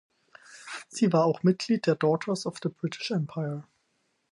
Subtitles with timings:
[0.87, 3.67] Sie war auch Mitglied der Daughters of the British Empire.